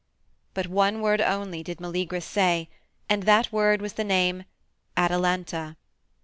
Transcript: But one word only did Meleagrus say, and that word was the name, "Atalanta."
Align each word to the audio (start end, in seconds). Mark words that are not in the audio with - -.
But 0.55 0.65
one 0.65 1.01
word 1.03 1.21
only 1.21 1.61
did 1.61 1.77
Meleagrus 1.79 2.23
say, 2.25 2.71
and 3.07 3.21
that 3.21 3.51
word 3.51 3.83
was 3.83 3.93
the 3.93 4.03
name, 4.03 4.45
"Atalanta." 4.97 5.77